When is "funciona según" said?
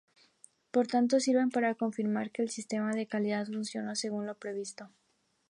3.45-4.25